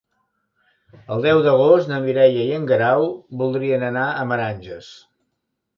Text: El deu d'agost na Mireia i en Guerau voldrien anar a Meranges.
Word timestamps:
El 1.15 1.21
deu 1.25 1.41
d'agost 1.47 1.91
na 1.93 1.99
Mireia 2.07 2.49
i 2.49 2.57
en 2.59 2.67
Guerau 2.73 3.07
voldrien 3.45 3.87
anar 3.93 4.09
a 4.25 4.29
Meranges. 4.33 4.91